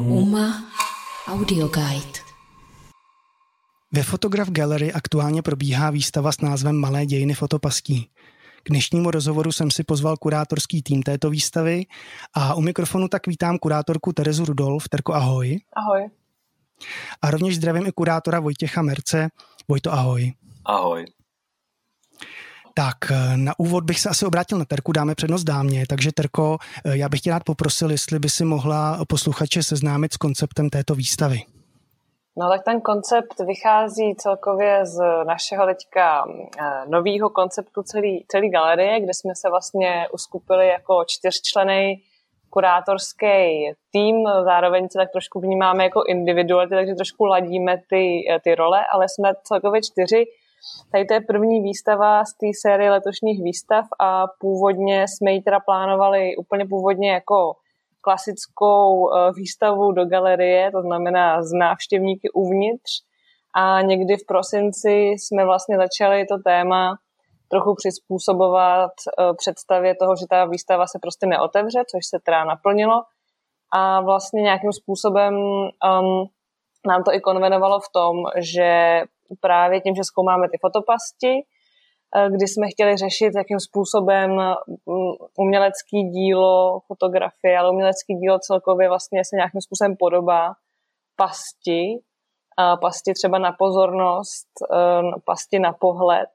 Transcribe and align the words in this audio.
UMA 0.00 0.64
Audio 1.28 1.68
Guide. 1.68 2.18
Ve 3.92 4.02
Fotograf 4.02 4.50
Gallery 4.50 4.92
aktuálně 4.92 5.42
probíhá 5.42 5.90
výstava 5.90 6.32
s 6.32 6.40
názvem 6.40 6.76
Malé 6.76 7.06
dějiny 7.06 7.34
fotopastí. 7.34 8.08
K 8.62 8.68
dnešnímu 8.68 9.10
rozhovoru 9.10 9.52
jsem 9.52 9.70
si 9.70 9.84
pozval 9.84 10.16
kurátorský 10.16 10.82
tým 10.82 11.02
této 11.02 11.30
výstavy 11.30 11.84
a 12.34 12.54
u 12.54 12.60
mikrofonu 12.60 13.08
tak 13.08 13.26
vítám 13.26 13.58
kurátorku 13.58 14.12
Terezu 14.12 14.44
Rudolf. 14.44 14.88
Terko, 14.88 15.14
ahoj. 15.14 15.60
Ahoj. 15.72 16.10
A 17.22 17.30
rovněž 17.30 17.56
zdravím 17.56 17.86
i 17.86 17.92
kurátora 17.92 18.40
Vojtěcha 18.40 18.82
Merce. 18.82 19.28
Vojto, 19.68 19.92
ahoj. 19.92 20.32
Ahoj. 20.64 21.04
Tak 22.74 22.96
eh, 23.10 23.36
na 23.36 23.52
úvod 23.58 23.84
bych 23.84 24.00
se 24.00 24.08
asi 24.08 24.26
obrátil 24.26 24.58
na 24.58 24.64
Terku, 24.64 24.92
dáme 24.92 25.14
přednost 25.14 25.44
dámě, 25.44 25.84
takže 25.88 26.12
Terko, 26.12 26.58
eh, 26.84 26.96
já 26.96 27.08
bych 27.08 27.20
tě 27.20 27.30
rád 27.30 27.44
poprosil, 27.44 27.90
jestli 27.90 28.18
by 28.18 28.28
si 28.28 28.44
mohla 28.44 28.98
posluchače 29.08 29.62
seznámit 29.62 30.12
s 30.12 30.16
konceptem 30.16 30.70
této 30.70 30.94
výstavy. 30.94 31.38
No 32.36 32.48
tak 32.48 32.64
ten 32.64 32.80
koncept 32.80 33.40
vychází 33.46 34.14
celkově 34.18 34.86
z 34.86 35.24
našeho 35.26 35.66
teďka 35.66 36.24
eh, 36.26 36.62
nového 36.88 37.30
konceptu 37.30 37.82
celý, 37.82 38.24
celý 38.28 38.50
galerie, 38.50 39.00
kde 39.00 39.14
jsme 39.14 39.34
se 39.34 39.50
vlastně 39.50 40.08
uskupili 40.12 40.68
jako 40.68 41.04
čtyřčlený 41.06 42.02
kurátorský 42.50 43.26
tým, 43.92 44.16
zároveň 44.44 44.88
se 44.88 44.98
tak 44.98 45.10
trošku 45.12 45.40
vnímáme 45.40 45.84
jako 45.84 46.04
individuality, 46.04 46.74
takže 46.74 46.94
trošku 46.94 47.24
ladíme 47.24 47.82
ty, 47.90 48.24
ty 48.44 48.54
role, 48.54 48.80
ale 48.92 49.08
jsme 49.08 49.32
celkově 49.44 49.80
čtyři 49.82 50.24
Tady 50.92 51.04
to 51.04 51.14
je 51.14 51.20
první 51.20 51.62
výstava 51.62 52.24
z 52.24 52.32
té 52.34 52.46
série 52.60 52.90
letošních 52.90 53.42
výstav 53.42 53.84
a 54.00 54.26
původně 54.40 55.04
jsme 55.08 55.32
ji 55.32 55.42
teda 55.42 55.60
plánovali 55.60 56.36
úplně 56.36 56.64
původně 56.66 57.12
jako 57.12 57.52
klasickou 58.00 59.14
eh, 59.14 59.32
výstavu 59.36 59.92
do 59.92 60.04
galerie, 60.04 60.70
to 60.70 60.82
znamená 60.82 61.42
z 61.42 61.52
návštěvníky 61.52 62.30
uvnitř. 62.30 62.90
A 63.54 63.82
někdy 63.82 64.16
v 64.16 64.26
prosinci 64.26 64.90
jsme 64.90 65.44
vlastně 65.44 65.76
začali 65.76 66.26
to 66.26 66.38
téma 66.38 66.96
trochu 67.48 67.74
přizpůsobovat 67.74 68.90
eh, 69.06 69.34
představě 69.36 69.94
toho, 69.94 70.16
že 70.16 70.26
ta 70.30 70.44
výstava 70.44 70.86
se 70.86 70.98
prostě 71.02 71.26
neotevře, 71.26 71.80
což 71.90 72.06
se 72.06 72.18
teda 72.24 72.44
naplnilo. 72.44 73.02
A 73.74 74.00
vlastně 74.00 74.42
nějakým 74.42 74.72
způsobem 74.72 75.34
um, 75.34 76.26
nám 76.86 77.04
to 77.04 77.14
i 77.14 77.20
konvenovalo 77.20 77.80
v 77.80 77.92
tom, 77.92 78.16
že 78.36 79.02
právě 79.40 79.80
tím, 79.80 79.94
že 79.94 80.04
zkoumáme 80.04 80.48
ty 80.48 80.58
fotopasti, 80.60 81.34
eh, 82.16 82.30
kdy 82.30 82.48
jsme 82.48 82.66
chtěli 82.68 82.96
řešit, 82.96 83.32
jakým 83.36 83.60
způsobem 83.60 84.30
mm, 84.30 85.12
umělecký 85.38 86.02
dílo 86.02 86.80
fotografie, 86.86 87.58
ale 87.58 87.70
umělecký 87.70 88.14
dílo 88.14 88.38
celkově 88.38 88.88
vlastně 88.88 89.24
se 89.24 89.36
nějakým 89.36 89.60
způsobem 89.60 89.96
podobá 89.98 90.52
pasti, 91.16 91.98
pasti 92.80 93.12
třeba 93.14 93.38
na 93.38 93.52
pozornost, 93.52 94.48
eh, 94.72 95.20
pasti 95.24 95.58
na 95.58 95.72
pohled, 95.72 96.28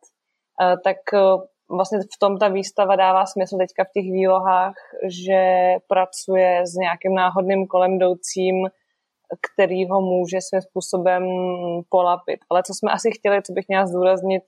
eh, 0.61 0.75
tak 0.83 0.97
vlastně 1.69 1.99
v 1.99 2.19
tom 2.19 2.37
ta 2.37 2.47
výstava 2.47 2.95
dává 2.95 3.25
smysl 3.25 3.57
teďka 3.57 3.83
v 3.83 3.93
těch 3.93 4.11
výlohách, 4.11 4.73
že 5.09 5.73
pracuje 5.87 6.67
s 6.67 6.73
nějakým 6.73 7.13
náhodným 7.15 7.67
kolem 7.67 7.95
jdoucím 7.95 8.67
který 9.51 9.89
ho 9.89 10.01
může 10.01 10.37
svým 10.41 10.61
způsobem 10.61 11.23
polapit. 11.89 12.39
Ale 12.49 12.63
co 12.63 12.73
jsme 12.73 12.91
asi 12.91 13.11
chtěli, 13.11 13.41
co 13.43 13.53
bych 13.53 13.67
měla 13.67 13.85
zdůraznit, 13.85 14.43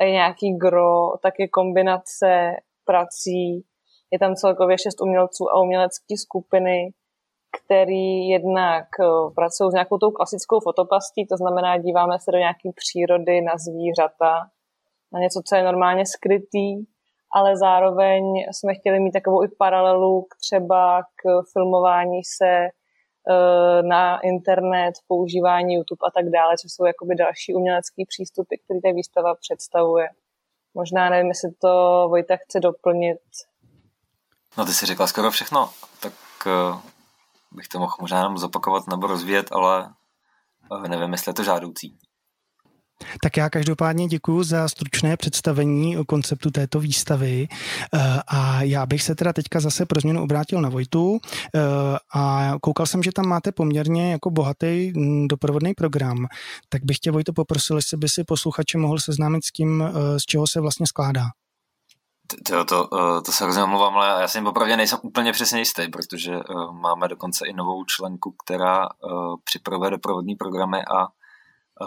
je 0.00 0.10
nějaký 0.10 0.56
gro, 0.56 1.16
tak 1.22 1.34
je 1.38 1.48
kombinace 1.48 2.56
prací. 2.84 3.64
Je 4.10 4.18
tam 4.18 4.34
celkově 4.34 4.78
šest 4.78 5.00
umělců 5.00 5.50
a 5.50 5.60
umělecké 5.60 6.16
skupiny, 6.16 6.92
který 7.50 8.28
jednak 8.28 8.84
eh, 9.00 9.30
pracují 9.34 9.70
s 9.70 9.74
nějakou 9.74 9.98
tou 9.98 10.10
klasickou 10.10 10.60
fotopastí, 10.60 11.26
to 11.26 11.36
znamená, 11.36 11.78
díváme 11.78 12.18
se 12.18 12.32
do 12.32 12.38
nějaké 12.38 12.68
přírody, 12.74 13.40
na 13.40 13.52
zvířata, 13.58 14.50
na 15.12 15.20
něco, 15.20 15.42
co 15.46 15.56
je 15.56 15.62
normálně 15.62 16.06
skrytý, 16.06 16.84
ale 17.34 17.56
zároveň 17.56 18.22
jsme 18.52 18.74
chtěli 18.74 19.00
mít 19.00 19.12
takovou 19.12 19.44
i 19.44 19.48
paralelu 19.58 20.22
k 20.22 20.36
třeba 20.36 21.02
k 21.02 21.42
filmování 21.52 22.20
se 22.24 22.68
na 23.82 24.20
internet, 24.20 24.94
používání 25.08 25.74
YouTube 25.74 26.06
a 26.06 26.10
tak 26.10 26.24
dále, 26.30 26.56
což 26.56 26.72
jsou 26.72 26.84
jakoby 26.84 27.14
další 27.14 27.54
umělecké 27.54 28.02
přístupy, 28.08 28.54
které 28.64 28.80
ta 28.80 28.88
výstava 28.94 29.34
představuje. 29.34 30.08
Možná 30.74 31.10
nevím, 31.10 31.28
jestli 31.28 31.50
to 31.52 31.68
Vojta 32.08 32.36
chce 32.36 32.60
doplnit. 32.60 33.20
No 34.58 34.66
ty 34.66 34.72
si 34.72 34.86
řekla 34.86 35.06
skoro 35.06 35.30
všechno, 35.30 35.70
tak 36.02 36.12
uh, 36.46 36.80
bych 37.52 37.68
to 37.68 37.78
mohl 37.78 37.96
možná 38.00 38.18
jenom 38.18 38.38
zopakovat 38.38 38.86
nebo 38.86 39.06
rozvíjet, 39.06 39.52
ale 39.52 39.92
uh, 40.70 40.88
nevím, 40.88 41.12
jestli 41.12 41.30
je 41.30 41.34
to 41.34 41.44
žádoucí. 41.44 41.98
Tak 43.22 43.36
já 43.36 43.50
každopádně 43.50 44.06
děkuji 44.06 44.42
za 44.42 44.68
stručné 44.68 45.16
představení 45.16 45.98
o 45.98 46.04
konceptu 46.04 46.50
této 46.50 46.80
výstavy. 46.80 47.48
Eh, 47.94 47.98
a 48.28 48.62
já 48.62 48.86
bych 48.86 49.02
se 49.02 49.14
teda 49.14 49.32
teďka 49.32 49.60
zase 49.60 49.86
pro 49.86 50.00
změnu 50.00 50.22
obrátil 50.22 50.60
na 50.60 50.68
Vojtu. 50.68 51.18
Eh, 51.54 51.60
a 52.14 52.54
koukal 52.60 52.86
jsem, 52.86 53.02
že 53.02 53.12
tam 53.12 53.26
máte 53.26 53.52
poměrně 53.52 54.12
jako 54.12 54.30
bohatý 54.30 54.92
mm, 54.96 55.28
doprovodný 55.28 55.74
program, 55.74 56.26
tak 56.68 56.84
bych 56.84 56.98
tě 56.98 57.10
Vojto 57.10 57.32
poprosil, 57.32 57.76
jestli 57.76 57.96
by 57.96 58.08
si 58.08 58.24
posluchače 58.24 58.78
mohl 58.78 58.98
seznámit 58.98 59.44
s 59.44 59.52
tím, 59.52 59.82
eh, 59.82 60.20
z 60.20 60.22
čeho 60.22 60.46
se 60.46 60.60
vlastně 60.60 60.86
skládá. 60.86 61.24
To, 62.46 62.64
to, 62.64 62.88
to 63.22 63.32
se 63.32 63.44
hrozně 63.44 63.62
omlouvám, 63.62 63.94
ale 63.94 64.20
já 64.20 64.28
si 64.28 64.40
opravdu 64.40 64.76
nejsem 64.76 64.98
úplně 65.02 65.32
přesně 65.32 65.58
jistý, 65.58 65.88
protože 65.88 66.32
máme 66.72 67.08
dokonce 67.08 67.46
i 67.46 67.52
novou 67.52 67.84
členku, 67.84 68.34
která 68.44 68.88
připravuje 69.44 69.90
doprovodní 69.90 70.36
programy 70.36 70.78
a 70.78 71.06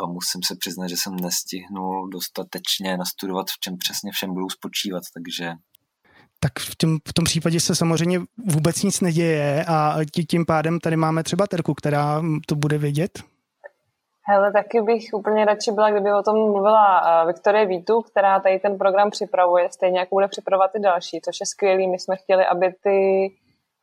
musím 0.07 0.41
se 0.47 0.55
přiznat, 0.59 0.87
že 0.87 0.95
jsem 0.97 1.15
nestihnul 1.15 2.09
dostatečně 2.09 2.97
nastudovat, 2.97 3.47
v 3.47 3.59
čem 3.59 3.77
přesně 3.77 4.11
všem 4.11 4.33
budou 4.33 4.49
spočívat, 4.49 5.03
takže 5.13 5.51
tak 6.39 6.59
v, 6.59 6.75
tom, 6.75 6.97
v 7.07 7.13
tom 7.13 7.25
případě 7.25 7.59
se 7.59 7.75
samozřejmě 7.75 8.19
vůbec 8.53 8.83
nic 8.83 9.01
neděje 9.01 9.65
a 9.67 9.97
tím 10.29 10.45
pádem 10.45 10.79
tady 10.79 10.95
máme 10.95 11.23
třeba 11.23 11.47
Terku, 11.47 11.73
která 11.73 12.21
to 12.47 12.55
bude 12.55 12.77
vědět. 12.77 13.11
Hele, 14.27 14.51
taky 14.53 14.81
bych 14.81 15.03
úplně 15.13 15.45
radši 15.45 15.71
byla, 15.71 15.91
kdyby 15.91 16.13
o 16.13 16.23
tom 16.23 16.35
mluvila 16.35 17.01
uh, 17.01 17.27
Viktorie 17.27 17.65
Vítu, 17.65 18.01
která 18.01 18.39
tady 18.39 18.59
ten 18.59 18.77
program 18.77 19.09
připravuje, 19.09 19.69
stejně 19.71 19.99
jako 19.99 20.15
bude 20.15 20.27
připravovat 20.27 20.71
i 20.75 20.79
další, 20.79 21.21
což 21.25 21.39
je 21.39 21.45
skvělý. 21.45 21.87
My 21.87 21.99
jsme 21.99 22.15
chtěli, 22.15 22.45
aby 22.45 22.73
ty 22.83 22.97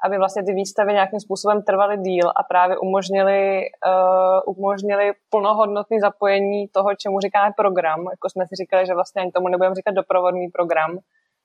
aby 0.04 0.18
vlastně 0.18 0.42
ty 0.42 0.52
výstavy 0.52 0.92
nějakým 0.92 1.20
způsobem 1.20 1.62
trvaly 1.62 1.96
díl 1.98 2.28
a 2.36 2.42
právě 2.42 2.78
umožnili, 2.78 3.62
uh, 3.86 4.56
umožnili 4.56 5.12
plnohodnotné 5.30 5.96
zapojení 6.00 6.68
toho, 6.68 6.94
čemu 6.94 7.20
říkáme 7.20 7.50
program. 7.56 8.00
Jako 8.10 8.30
jsme 8.30 8.44
si 8.46 8.54
říkali, 8.62 8.86
že 8.86 8.94
vlastně 8.94 9.22
ani 9.22 9.32
tomu 9.32 9.48
nebudeme 9.48 9.74
říkat 9.74 9.94
doprovodný 9.94 10.48
program, 10.48 10.90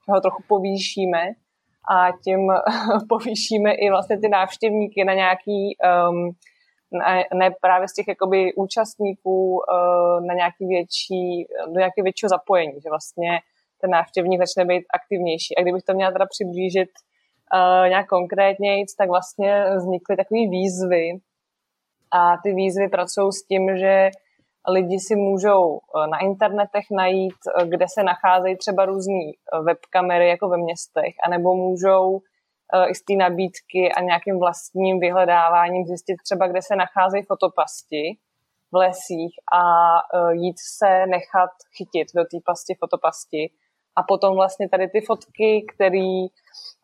že 0.05 0.11
ho 0.11 0.21
trochu 0.21 0.43
povýšíme 0.47 1.21
a 1.95 2.11
tím 2.23 2.39
povýšíme 3.09 3.71
i 3.73 3.89
vlastně 3.89 4.19
ty 4.19 4.29
návštěvníky 4.29 5.03
na 5.03 5.13
nějaký 5.13 5.77
um, 6.09 6.31
ne, 7.33 7.51
právě 7.61 7.87
z 7.87 7.93
těch 7.93 8.07
jakoby 8.07 8.53
účastníků 8.53 9.51
uh, 9.53 10.25
na 10.25 10.33
nějaký 10.33 10.67
větší, 10.67 11.47
do 11.65 11.79
nějakého 11.79 12.03
většího 12.03 12.29
zapojení, 12.29 12.81
že 12.83 12.89
vlastně 12.89 13.39
ten 13.81 13.89
návštěvník 13.91 14.39
začne 14.39 14.65
být 14.65 14.85
aktivnější. 14.93 15.57
A 15.57 15.61
kdybych 15.61 15.83
to 15.83 15.93
měla 15.93 16.11
teda 16.11 16.25
přiblížit 16.25 16.89
uh, 17.53 17.89
nějak 17.89 18.07
konkrétně, 18.07 18.83
tak 18.97 19.09
vlastně 19.09 19.65
vznikly 19.77 20.17
takové 20.17 20.39
výzvy. 20.49 21.19
A 22.11 22.37
ty 22.43 22.53
výzvy 22.53 22.89
pracují 22.89 23.31
s 23.31 23.43
tím, 23.43 23.77
že 23.77 24.09
lidi 24.67 24.99
si 24.99 25.15
můžou 25.15 25.79
eh, 25.79 26.07
na 26.07 26.17
internetech 26.17 26.85
najít, 26.91 27.35
eh, 27.47 27.67
kde 27.67 27.85
se 27.87 28.03
nacházejí 28.03 28.57
třeba 28.57 28.85
různé 28.85 29.31
webkamery 29.63 30.29
jako 30.29 30.49
ve 30.49 30.57
městech, 30.57 31.13
anebo 31.25 31.55
můžou 31.55 32.19
i 32.89 32.95
z 32.95 33.01
té 33.01 33.13
nabídky 33.13 33.91
a 33.91 34.01
nějakým 34.01 34.39
vlastním 34.39 34.99
vyhledáváním 34.99 35.85
zjistit 35.85 36.15
třeba, 36.23 36.47
kde 36.47 36.61
se 36.61 36.75
nacházejí 36.75 37.23
fotopasti 37.23 38.17
v 38.71 38.75
lesích 38.75 39.33
a 39.53 39.61
jít 40.31 40.55
se 40.77 41.05
nechat 41.05 41.49
chytit 41.77 42.07
do 42.15 42.23
té 42.23 42.37
pasti 42.45 42.73
fotopasti 42.79 43.49
a 43.95 44.03
potom 44.03 44.35
vlastně 44.35 44.69
tady 44.69 44.87
ty 44.87 45.01
fotky, 45.01 45.65
které 45.75 46.25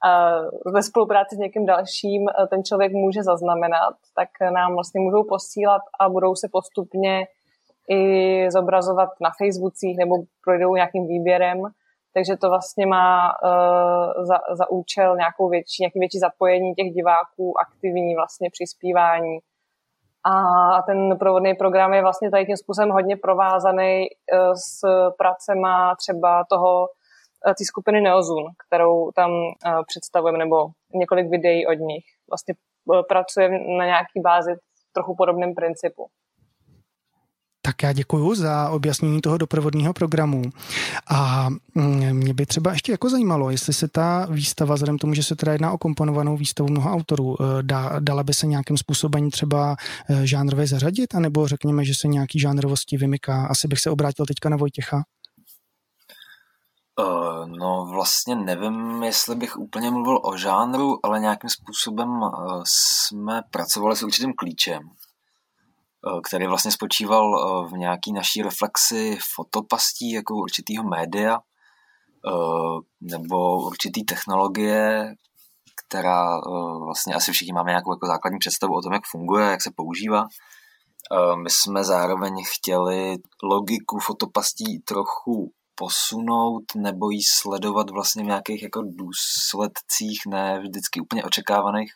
uh, 0.05 0.73
ve 0.73 0.83
spolupráci 0.83 1.35
s 1.35 1.39
někým 1.39 1.65
dalším 1.65 2.21
uh, 2.21 2.47
ten 2.49 2.63
člověk 2.63 2.91
může 2.91 3.23
zaznamenat, 3.23 3.95
tak 4.15 4.29
nám 4.53 4.73
vlastně 4.73 5.01
můžou 5.01 5.23
posílat 5.23 5.81
a 5.99 6.09
budou 6.09 6.35
se 6.35 6.47
postupně 6.51 7.27
i 7.89 8.51
zobrazovat 8.51 9.09
na 9.21 9.29
Facebookích 9.37 9.97
nebo 9.97 10.15
projdou 10.43 10.75
nějakým 10.75 11.07
výběrem. 11.07 11.57
Takže 12.13 12.37
to 12.37 12.49
vlastně 12.49 12.85
má 12.85 13.31
uh, 13.31 14.25
za, 14.25 14.37
za 14.51 14.69
účel 14.69 15.15
nějakou 15.15 15.49
větší, 15.49 15.83
nějaký 15.83 15.99
větší 15.99 16.19
zapojení 16.19 16.73
těch 16.73 16.93
diváků, 16.93 17.53
aktivní 17.61 18.15
vlastně 18.15 18.49
přispívání. 18.51 19.39
A 20.25 20.81
ten 20.81 21.17
provodný 21.17 21.53
program 21.55 21.93
je 21.93 22.01
vlastně 22.01 22.31
tady 22.31 22.45
tím 22.45 22.57
způsobem 22.57 22.89
hodně 22.89 23.17
provázaný 23.17 24.07
uh, 24.07 24.53
s 24.53 24.81
pracema 25.17 25.95
třeba 25.95 26.43
toho 26.49 26.87
Eh, 26.87 27.00
té 27.45 27.65
skupiny 27.65 28.01
Neozun, 28.01 28.43
kterou 28.67 29.11
tam 29.11 29.31
uh, 29.31 29.51
představujeme, 29.87 30.37
nebo 30.37 30.67
několik 30.93 31.29
videí 31.29 31.67
od 31.67 31.79
nich. 31.79 32.03
Vlastně 32.29 32.53
pracuje 33.07 33.49
na 33.77 33.85
nějaký 33.85 34.19
bázi 34.23 34.51
trochu 34.93 35.15
podobném 35.15 35.55
principu. 35.55 36.07
Tak 37.63 37.83
já 37.83 37.93
děkuji 37.93 38.35
za 38.35 38.69
objasnění 38.69 39.21
toho 39.21 39.37
doprovodného 39.37 39.93
programu. 39.93 40.41
A 41.09 41.49
mm, 41.75 42.13
mě 42.13 42.33
by 42.33 42.45
třeba 42.45 42.71
ještě 42.71 42.91
jako 42.91 43.09
zajímalo, 43.09 43.51
jestli 43.51 43.73
se 43.73 43.87
ta 43.87 44.27
výstava, 44.29 44.75
vzhledem 44.75 44.97
tomu, 44.97 45.13
že 45.13 45.23
se 45.23 45.35
teda 45.35 45.51
jedná 45.51 45.71
o 45.71 45.77
komponovanou 45.77 46.37
výstavu 46.37 46.69
mnoha 46.69 46.91
autorů, 46.91 47.35
eh, 47.41 47.63
dá, 47.63 47.99
dala 47.99 48.23
by 48.23 48.33
se 48.33 48.47
nějakým 48.47 48.77
způsobem 48.77 49.31
třeba 49.31 49.75
eh, 50.09 50.27
žánrově 50.27 50.67
zařadit, 50.67 51.15
anebo 51.15 51.47
řekněme, 51.47 51.85
že 51.85 51.93
se 51.95 52.07
nějaký 52.07 52.39
žánrovosti 52.39 52.97
vymyká. 52.97 53.47
Asi 53.47 53.67
bych 53.67 53.79
se 53.79 53.89
obrátil 53.89 54.25
teďka 54.25 54.49
na 54.49 54.57
Vojtěcha. 54.57 55.03
Uh, 56.99 57.47
no 57.47 57.85
vlastně 57.91 58.35
nevím, 58.35 59.03
jestli 59.03 59.35
bych 59.35 59.57
úplně 59.57 59.91
mluvil 59.91 60.19
o 60.23 60.37
žánru, 60.37 60.99
ale 61.03 61.19
nějakým 61.19 61.49
způsobem 61.49 62.09
uh, 62.09 62.63
jsme 62.65 63.41
pracovali 63.51 63.95
s 63.95 64.03
určitým 64.03 64.33
klíčem. 64.33 64.89
Eh, 66.07 66.21
který 66.21 66.47
vlastně 66.47 66.71
spočíval 66.71 67.35
eh, 67.35 67.69
v 67.69 67.77
nějaký 67.77 68.13
naší 68.13 68.41
reflexi 68.41 69.17
fotopastí 69.35 70.11
jako 70.11 70.35
určitýho 70.35 70.83
média 70.83 71.39
eh, 72.27 72.79
nebo 73.01 73.65
určitý 73.65 74.03
technologie, 74.03 75.13
která 75.85 76.41
vlastně 76.85 77.13
asi 77.13 77.31
všichni 77.31 77.53
máme 77.53 77.71
nějakou 77.71 77.93
jako 77.93 78.07
základní 78.07 78.39
představu 78.39 78.75
o 78.75 78.81
tom, 78.81 78.93
jak 78.93 79.03
funguje, 79.11 79.45
jak 79.45 79.61
se 79.61 79.71
používá. 79.75 80.27
My 81.43 81.49
jsme 81.49 81.83
zároveň 81.83 82.43
chtěli 82.45 83.17
logiku 83.43 83.99
fotopastí 83.99 84.79
trochu 84.79 85.51
posunout 85.81 86.63
nebo 86.75 87.09
ji 87.09 87.21
sledovat 87.23 87.89
vlastně 87.89 88.23
v 88.23 88.25
nějakých 88.25 88.63
jako 88.63 88.81
důsledcích, 88.85 90.19
ne 90.27 90.59
vždycky 90.59 91.01
úplně 91.01 91.23
očekávaných. 91.23 91.93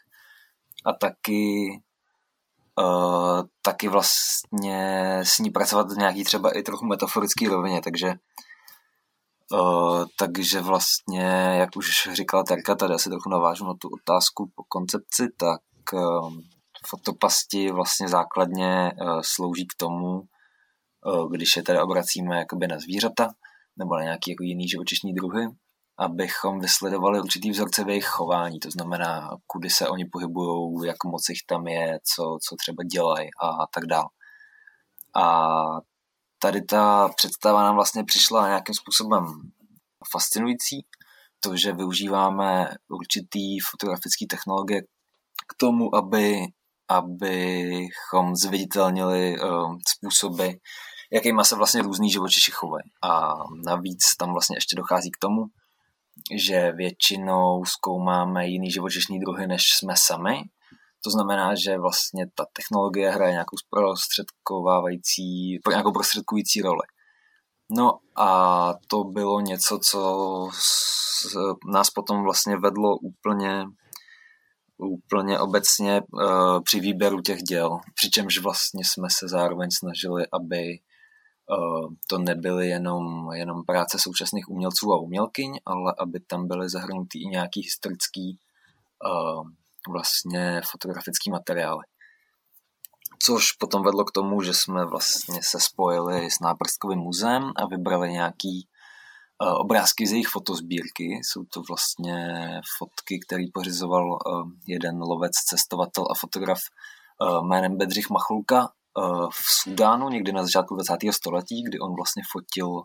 A 0.86 0.94
taky 0.94 1.70
uh, 2.80 3.42
taky 3.62 3.88
vlastně 3.88 5.20
s 5.24 5.40
ní 5.40 5.50
pracovat 5.50 5.92
v 5.92 5.98
nějaký 5.98 6.24
třeba 6.24 6.58
i 6.58 6.64
trochu 6.64 6.86
metaforický 6.86 7.48
rovině, 7.48 7.82
takže 7.82 8.14
uh, 9.52 10.06
takže 10.18 10.62
vlastně, 10.62 11.28
jak 11.60 11.70
už 11.78 12.10
říkala 12.14 12.44
Terka, 12.44 12.76
tady 12.76 12.94
asi 12.94 13.10
trochu 13.10 13.30
navážu 13.30 13.66
na 13.66 13.74
tu 13.74 13.90
otázku 13.90 14.52
po 14.56 14.64
koncepci, 14.64 15.28
tak 15.38 15.62
uh, 15.94 16.34
fotopasti 16.88 17.72
vlastně 17.72 18.10
základně 18.10 18.92
slouží 19.22 19.68
k 19.68 19.78
tomu, 19.78 20.22
když 21.32 21.58
je 21.58 21.64
tady 21.64 21.82
obracíme 21.82 22.38
jakoby 22.38 22.68
na 22.68 22.80
zvířata 22.80 23.30
nebo 23.78 23.96
na 23.96 24.04
nějaký 24.04 24.32
jako 24.32 24.44
jiný 24.44 24.68
živočišní 24.68 25.14
druhy, 25.14 25.48
abychom 25.98 26.60
vysledovali 26.60 27.20
určitý 27.20 27.52
vzorce 27.52 27.84
v 27.84 27.90
jejich 27.90 28.06
chování, 28.06 28.60
to 28.60 28.72
znamená, 28.72 29.30
kudy 29.48 29.70
se 29.70 29.90
oni 29.90 30.06
pohybují, 30.06 30.88
jak 30.88 31.04
moc 31.06 31.30
jich 31.30 31.40
tam 31.48 31.68
je, 31.68 32.00
co, 32.16 32.38
co 32.48 32.56
třeba 32.56 32.84
dělají 32.84 33.30
a 33.42 33.68
tak 33.74 33.86
dále. 33.86 34.10
A 35.16 35.48
tady 36.40 36.62
ta 36.62 37.10
představa 37.16 37.64
nám 37.64 37.76
vlastně 37.76 38.04
přišla 38.04 38.48
nějakým 38.48 38.76
způsobem 38.76 39.26
fascinující, 40.12 40.86
to, 41.40 41.58
že 41.58 41.74
využíváme 41.74 42.70
určitý 42.90 43.60
fotografický 43.72 44.28
technologie 44.28 44.82
k 45.48 45.54
tomu, 45.58 45.96
aby, 45.96 46.42
abychom 46.88 48.36
zviditelnili 48.36 49.40
uh, 49.40 49.76
způsoby, 49.88 50.48
jakýma 51.12 51.44
se 51.44 51.56
vlastně 51.56 51.82
různý 51.82 52.10
živočiši 52.10 52.52
chovají. 52.52 52.84
A 53.04 53.34
navíc 53.66 54.16
tam 54.16 54.32
vlastně 54.32 54.58
ještě 54.58 54.76
dochází 54.76 55.12
k 55.12 55.18
tomu, 55.18 55.46
že 56.38 56.72
většinou 56.72 57.66
zkoumáme 57.66 58.48
jiný 58.48 58.72
živočišní 58.72 59.20
druhy, 59.20 59.48
než 59.48 59.64
jsme 59.76 59.94
sami. 59.98 60.42
To 61.04 61.10
znamená, 61.10 61.56
že 61.56 61.78
vlastně 61.78 62.26
ta 62.36 62.46
technologie 62.54 63.10
hraje 63.10 63.32
nějakou 63.32 63.58
zprostředkovávající, 63.58 65.60
nějakou 65.70 65.92
prostředkující 65.92 66.62
roli. 66.62 66.88
No 67.78 67.92
a 68.16 68.74
to 68.88 69.04
bylo 69.04 69.40
něco, 69.40 69.80
co 69.80 70.50
nás 71.72 71.90
potom 71.90 72.24
vlastně 72.24 72.58
vedlo 72.58 72.98
úplně 72.98 73.66
úplně 74.78 75.40
obecně 75.40 76.02
uh, 76.02 76.62
při 76.64 76.80
výběru 76.80 77.22
těch 77.22 77.40
děl, 77.40 77.80
přičemž 77.96 78.38
vlastně 78.38 78.86
jsme 78.86 79.08
se 79.12 79.28
zároveň 79.28 79.70
snažili, 79.72 80.28
aby 80.34 80.68
Eh, 80.68 80.95
to 82.08 82.18
nebyly 82.18 82.68
jenom, 82.68 83.32
jenom 83.34 83.64
práce 83.64 84.00
současných 84.00 84.50
umělců 84.50 84.94
a 84.94 85.00
umělkyň, 85.00 85.60
ale 85.66 85.94
aby 86.00 86.20
tam 86.20 86.48
byly 86.48 86.70
zahrnuty 86.70 87.20
i 87.20 87.28
nějaký 87.28 87.62
historický 87.62 88.40
uh, 89.06 89.48
vlastně 89.90 90.62
fotografický 90.72 91.32
materiály. 91.32 91.84
Což 93.20 93.52
potom 93.52 93.84
vedlo 93.84 94.06
k 94.06 94.12
tomu, 94.12 94.42
že 94.42 94.54
jsme 94.54 94.86
vlastně 94.86 95.40
se 95.44 95.60
spojili 95.60 96.32
s 96.32 96.40
Náprstkovým 96.40 97.00
muzeem 97.00 97.52
a 97.56 97.66
vybrali 97.66 98.12
nějaký 98.12 98.68
uh, 99.42 99.54
obrázky 99.60 100.08
z 100.08 100.12
jejich 100.12 100.28
fotozbírky. 100.28 101.20
Jsou 101.24 101.44
to 101.44 101.62
vlastně 101.70 102.50
fotky, 102.78 103.20
které 103.20 103.44
pořizoval 103.54 104.20
jeden 104.68 105.02
lovec, 105.02 105.32
cestovatel 105.32 106.04
a 106.12 106.16
fotograf 106.20 106.60
jménem 107.42 107.78
Bedřich 107.78 108.10
Machulka 108.10 108.70
Eh, 108.70 108.85
v 109.30 109.62
Sudánu 109.62 110.10
někdy 110.10 110.32
na 110.32 110.44
začátku 110.44 110.76
20. 110.76 110.98
století, 111.12 111.64
kdy 111.64 111.80
on 111.80 111.96
vlastně 111.96 112.24
fotil, 112.32 112.84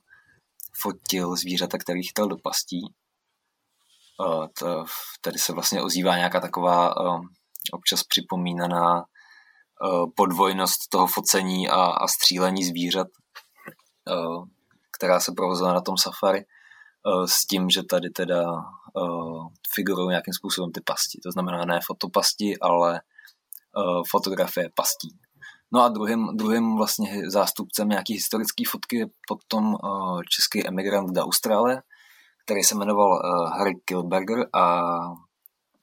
fotil 0.82 1.36
zvířata, 1.36 1.78
který 1.78 2.02
chytal 2.02 2.28
do 2.28 2.36
pastí. 2.42 2.94
Eh, 4.20 4.84
tady 5.20 5.38
se 5.38 5.52
vlastně 5.52 5.82
ozývá 5.82 6.16
nějaká 6.16 6.40
taková 6.40 6.88
eh, 6.88 7.20
občas 7.72 8.02
připomínaná 8.04 9.04
podvojnost 10.16 10.78
toho 10.90 11.06
focení 11.06 11.68
a, 11.68 11.74
a 11.84 12.08
střílení 12.08 12.64
zvířat, 12.64 13.06
která 14.96 15.20
se 15.20 15.32
provozovala 15.36 15.74
na 15.74 15.80
tom 15.80 15.96
safari, 15.96 16.44
s 17.26 17.46
tím, 17.46 17.70
že 17.70 17.82
tady 17.90 18.10
teda 18.10 18.44
figurují 19.74 20.08
nějakým 20.08 20.34
způsobem 20.34 20.72
ty 20.72 20.80
pasti. 20.84 21.18
To 21.22 21.30
znamená 21.30 21.64
ne 21.64 21.80
fotopasti, 21.86 22.58
ale 22.58 23.00
fotografie 24.10 24.68
pastí. 24.74 25.18
No 25.72 25.80
a 25.80 25.88
druhým, 25.88 26.28
druhým 26.36 26.76
vlastně 26.76 27.30
zástupcem 27.30 27.88
nějaký 27.88 28.14
historické 28.14 28.64
fotky 28.70 28.96
je 28.96 29.06
potom 29.28 29.74
uh, 29.74 30.22
český 30.28 30.66
emigrant 30.66 31.10
do 31.10 31.22
Austrálie, 31.22 31.82
který 32.44 32.62
se 32.62 32.74
jmenoval 32.74 33.10
uh, 33.10 33.50
Harry 33.58 33.74
Kilberger 33.84 34.46
a 34.52 34.80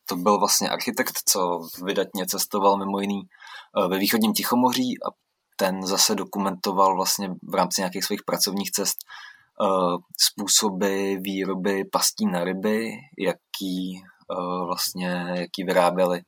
to 0.06 0.16
byl 0.16 0.40
vlastně 0.40 0.70
architekt, 0.70 1.14
co 1.26 1.60
vydatně 1.84 2.26
cestoval 2.26 2.78
mimo 2.78 3.00
jiný 3.00 3.22
uh, 3.22 3.88
ve 3.88 3.98
východním 3.98 4.34
Tichomoří 4.34 5.04
a 5.04 5.10
ten 5.56 5.86
zase 5.86 6.16
dokumentoval 6.16 6.96
vlastně 6.96 7.30
v 7.44 7.56
rámci 7.56 7.82
nějakých 7.82 8.04
svých 8.04 8.24
pracovních 8.24 8.72
cest 8.72 8.98
způsoby 10.18 11.16
výroby 11.16 11.86
pastí 11.92 12.26
na 12.26 12.44
ryby, 12.44 12.92
jaký 13.20 14.02
vlastně, 14.66 15.26
jaký 15.34 15.64
vyráběli 15.64 16.22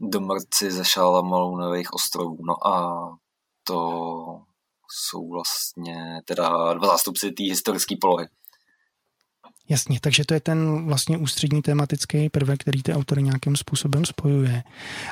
domrci 0.00 0.70
ze 0.70 0.84
Šalamonových 0.84 1.92
ostrovů. 1.92 2.38
No 2.46 2.66
a 2.66 3.08
to 3.64 4.40
jsou 4.90 5.28
vlastně 5.28 6.20
teda 6.24 6.74
dva 6.74 6.88
zástupci 6.88 7.32
té 7.32 7.42
historické 7.42 7.94
polohy. 8.00 8.26
Jasně, 9.68 9.98
takže 10.00 10.24
to 10.24 10.34
je 10.34 10.40
ten 10.40 10.86
vlastně 10.86 11.18
ústřední 11.18 11.62
tematický 11.62 12.28
prvek, 12.28 12.60
který 12.60 12.82
ty 12.82 12.94
autory 12.94 13.22
nějakým 13.22 13.56
způsobem 13.56 14.04
spojuje. 14.04 14.62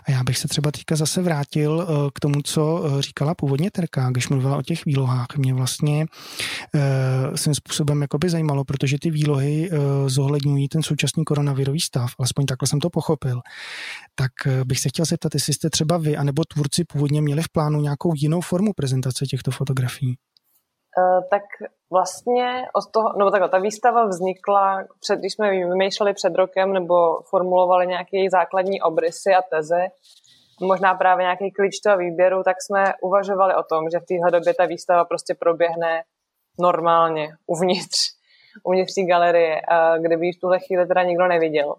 A 0.05 0.11
já 0.11 0.23
bych 0.25 0.39
se 0.39 0.49
třeba 0.49 0.71
teďka 0.71 0.97
zase 0.97 1.23
vrátil 1.23 1.87
eh, 1.89 2.11
k 2.15 2.21
tomu, 2.21 2.43
co 2.43 2.85
eh, 2.85 3.03
říkala 3.03 3.35
původně 3.35 3.71
Terka, 3.71 4.11
když 4.11 4.29
mluvila 4.29 4.57
o 4.57 4.63
těch 4.63 4.85
výlohách. 4.85 5.27
Mě 5.37 5.55
vlastně 5.55 6.07
uh, 6.75 7.35
svým 7.35 7.55
způsobem 7.55 8.03
jakoby 8.03 8.31
zajímalo, 8.31 8.65
protože 8.65 8.99
ty 8.99 9.11
výlohy 9.11 9.71
uh, 9.71 9.79
zohledňují 10.09 10.69
ten 10.69 10.83
současný 10.83 11.25
koronavirový 11.25 11.81
stav, 11.81 12.11
alespoň 12.19 12.47
takhle 12.47 12.69
jsem 12.69 12.81
to 12.81 12.91
pochopil. 12.91 13.41
Tak 14.15 14.33
bych 14.65 14.81
se 14.81 14.89
chtěl 14.89 15.05
zeptat, 15.05 15.35
jestli 15.35 15.55
jste 15.55 15.71
třeba 15.71 15.99
vy, 15.99 16.17
anebo 16.17 16.43
tvůrci 16.45 16.85
původně 16.85 17.23
měli 17.23 17.43
v 17.43 17.49
plánu 17.49 17.81
nějakou 17.81 18.13
jinou 18.17 18.41
formu 18.41 18.73
prezentace 18.77 19.27
těchto 19.27 19.51
fotografií. 19.51 20.17
Uh, 20.99 21.25
tak 21.31 21.43
vlastně 21.91 22.63
od 22.73 22.91
toho, 22.91 23.13
nebo 23.19 23.31
takhle, 23.31 23.49
ta 23.49 23.59
výstava 23.59 24.07
vznikla, 24.07 24.85
před, 25.01 25.19
když 25.19 25.33
jsme 25.33 25.51
vymýšleli 25.51 26.15
před 26.15 26.35
rokem 26.35 26.73
nebo 26.73 26.95
formulovali 27.31 27.87
nějaké 27.87 28.31
základní 28.33 28.83
obrysy 28.83 29.35
a 29.35 29.43
teze, 29.43 29.87
možná 30.61 30.95
právě 30.95 31.23
nějaký 31.23 31.51
klíč 31.51 31.81
toho 31.81 31.97
výběru, 31.97 32.43
tak 32.43 32.57
jsme 32.63 32.85
uvažovali 33.03 33.55
o 33.55 33.63
tom, 33.63 33.91
že 33.91 33.99
v 34.01 34.07
téhle 34.07 34.31
době 34.31 34.55
ta 34.55 34.67
výstava 34.67 35.05
prostě 35.05 35.35
proběhne 35.35 36.03
normálně 36.59 37.29
uvnitř, 37.47 37.99
uvnitř 38.65 38.95
té 38.95 39.03
galerie, 39.03 39.61
kde 40.01 40.17
by 40.17 40.33
v 40.33 40.41
tuhle 40.41 40.59
chvíli 40.61 40.87
teda 40.87 41.03
nikdo 41.03 41.27
neviděl. 41.27 41.75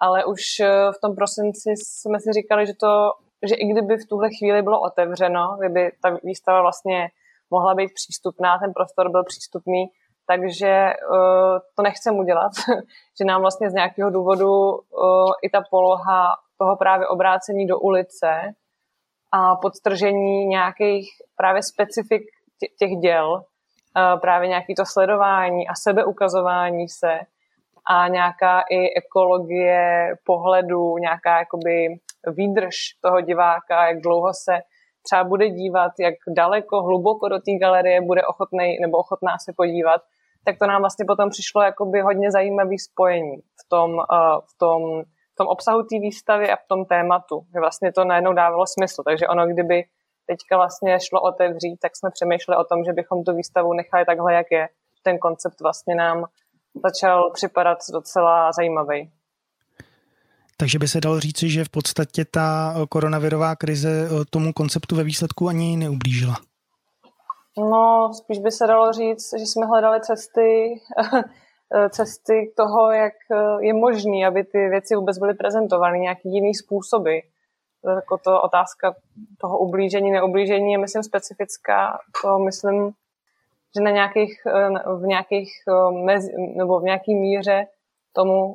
Ale 0.00 0.24
už 0.24 0.60
e, 0.60 0.68
v 0.92 1.00
tom 1.02 1.14
prosinci 1.14 1.70
jsme 1.76 2.20
si 2.20 2.32
říkali, 2.32 2.66
že, 2.66 2.74
to, 2.74 3.12
že 3.48 3.54
i 3.54 3.66
kdyby 3.66 3.96
v 3.96 4.08
tuhle 4.08 4.28
chvíli 4.38 4.62
bylo 4.62 4.80
otevřeno, 4.80 5.56
kdyby 5.60 5.92
ta 6.02 6.18
výstava 6.24 6.62
vlastně 6.62 7.08
mohla 7.50 7.74
být 7.74 7.90
přístupná, 7.94 8.58
ten 8.58 8.72
prostor 8.72 9.10
byl 9.10 9.24
přístupný, 9.24 9.86
takže 10.26 10.92
uh, 11.10 11.58
to 11.76 11.82
nechcem 11.82 12.18
udělat, 12.18 12.52
že 13.18 13.24
nám 13.24 13.40
vlastně 13.40 13.70
z 13.70 13.74
nějakého 13.74 14.10
důvodu 14.10 14.50
uh, 14.50 14.78
i 15.42 15.50
ta 15.50 15.60
poloha 15.70 16.36
toho 16.58 16.76
právě 16.76 17.08
obrácení 17.08 17.66
do 17.66 17.78
ulice 17.78 18.54
a 19.32 19.56
podtržení 19.56 20.46
nějakých 20.46 21.08
právě 21.36 21.62
specifik 21.62 22.22
těch 22.78 22.90
děl, 22.90 23.44
právě 24.20 24.48
nějaký 24.48 24.74
to 24.74 24.86
sledování 24.86 25.68
a 25.68 25.72
sebeukazování 25.74 26.88
se 26.88 27.18
a 27.90 28.08
nějaká 28.08 28.60
i 28.70 28.94
ekologie 28.96 30.14
pohledu, 30.24 30.98
nějaká 30.98 31.38
jakoby 31.38 31.86
výdrž 32.26 32.76
toho 33.02 33.20
diváka, 33.20 33.88
jak 33.88 34.00
dlouho 34.00 34.34
se 34.34 34.60
třeba 35.08 35.24
bude 35.24 35.48
dívat, 35.48 35.92
jak 36.00 36.14
daleko, 36.36 36.82
hluboko 36.82 37.28
do 37.28 37.38
té 37.38 37.52
galerie 37.60 38.00
bude 38.00 38.22
ochotný 38.26 38.76
nebo 38.80 38.98
ochotná 38.98 39.32
se 39.44 39.52
podívat, 39.56 40.00
tak 40.44 40.58
to 40.58 40.66
nám 40.66 40.80
vlastně 40.82 41.04
potom 41.08 41.30
přišlo 41.30 41.62
jakoby 41.62 42.00
hodně 42.00 42.30
zajímavý 42.30 42.78
spojení 42.78 43.36
v 43.36 43.68
tom, 43.68 43.90
uh, 43.94 44.40
v 44.50 44.58
tom, 44.58 44.82
v 45.32 45.36
tom 45.38 45.46
obsahu 45.46 45.82
té 45.82 45.96
výstavy 46.00 46.50
a 46.50 46.56
v 46.56 46.68
tom 46.68 46.84
tématu, 46.84 47.36
že 47.54 47.60
vlastně 47.60 47.92
to 47.92 48.04
najednou 48.04 48.32
dávalo 48.32 48.64
smysl. 48.66 49.02
Takže 49.02 49.28
ono, 49.28 49.46
kdyby 49.46 49.84
teďka 50.26 50.56
vlastně 50.56 50.98
šlo 51.00 51.20
otevřít, 51.22 51.78
tak 51.82 51.96
jsme 51.96 52.10
přemýšleli 52.10 52.60
o 52.60 52.64
tom, 52.64 52.84
že 52.84 52.92
bychom 52.92 53.24
tu 53.24 53.32
výstavu 53.34 53.72
nechali 53.72 54.04
takhle, 54.04 54.34
jak 54.34 54.46
je. 54.50 54.68
Ten 55.02 55.18
koncept 55.18 55.60
vlastně 55.60 55.94
nám 55.94 56.24
začal 56.84 57.30
připadat 57.30 57.78
docela 57.92 58.52
zajímavý. 58.52 59.10
Takže 60.60 60.78
by 60.78 60.88
se 60.88 61.00
dalo 61.00 61.20
říci, 61.20 61.48
že 61.48 61.64
v 61.64 61.68
podstatě 61.68 62.24
ta 62.24 62.74
koronavirová 62.88 63.56
krize 63.56 63.90
eh, 63.90 64.24
tomu 64.30 64.52
konceptu 64.52 64.96
ve 64.96 65.04
výsledku 65.04 65.48
ani 65.48 65.76
neublížila. 65.76 66.34
No, 67.58 68.10
spíš 68.14 68.38
by 68.38 68.50
se 68.50 68.66
dalo 68.66 68.92
říct, 68.92 69.30
že 69.38 69.46
jsme 69.46 69.66
hledali 69.66 70.00
cesty, 70.00 70.80
cesty 71.90 72.52
toho, 72.56 72.90
jak 72.90 73.12
eh, 73.32 73.66
je 73.66 73.74
možné, 73.74 74.26
aby 74.26 74.44
ty 74.44 74.58
věci 74.58 74.96
vůbec 74.96 75.18
byly 75.18 75.34
prezentovány, 75.34 75.98
nějaký 75.98 76.28
jiný 76.32 76.54
způsoby. 76.54 77.18
Jako 77.94 78.18
to 78.18 78.42
otázka 78.42 78.94
toho 79.40 79.58
ublížení, 79.58 80.10
neublížení 80.10 80.72
je, 80.72 80.78
myslím, 80.78 81.02
specifická. 81.02 81.98
To 82.22 82.38
myslím, 82.38 82.92
že 83.76 83.82
na 83.82 83.90
nějakých, 83.90 84.42
eh, 84.46 84.68
v 84.94 85.02
nějakých 85.02 85.50
mezi, 86.04 86.32
nebo 86.56 86.80
v 86.80 86.82
nějaký 86.82 87.14
míře 87.14 87.66
tomu 88.12 88.52
uh, 88.52 88.54